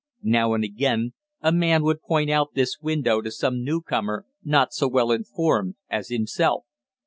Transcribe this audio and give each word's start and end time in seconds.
Now 0.23 0.55
and 0.55 0.63
again 0.63 1.13
a 1.41 1.51
man 1.51 1.83
would 1.83 2.01
point 2.01 2.31
out 2.31 2.55
this 2.55 2.79
window 2.81 3.21
to 3.21 3.29
some 3.29 3.63
new 3.63 3.81
corner 3.81 4.25
not 4.43 4.73
so 4.73 4.87
well 4.87 5.11
informed 5.11 5.75
as 5.91 6.07
himself. 6.09 6.65